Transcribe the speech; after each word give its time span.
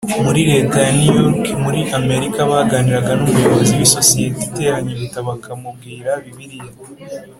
Muri 0.23 0.41
leta 0.51 0.77
ya 0.85 0.91
new 0.99 1.09
york 1.21 1.43
muri 1.63 1.81
amerika 1.99 2.39
baganiraga 2.51 3.11
n 3.17 3.21
umuyobozi 3.25 3.71
w 3.75 3.81
isosiyete 3.87 4.39
iteranya 4.47 4.91
ibitabo 4.97 5.27
bakamubwira 5.33 6.11
bibiliya 6.23 6.71